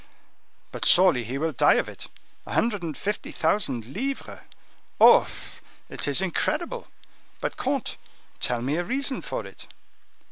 "But 0.71 0.83
surely 0.85 1.25
he 1.25 1.37
will 1.37 1.51
die 1.51 1.75
of 1.75 1.87
it. 1.87 2.07
A 2.47 2.53
hundred 2.53 2.81
and 2.81 2.97
fifty 2.97 3.31
thousand 3.31 3.85
livres! 3.85 4.39
Oh, 4.99 5.27
it 5.89 6.07
is 6.07 6.23
incredible! 6.23 6.87
But, 7.39 7.55
comte, 7.55 7.97
tell 8.39 8.63
me 8.63 8.77
a 8.77 8.83
reason 8.83 9.21
for 9.21 9.45
it?" 9.45 9.67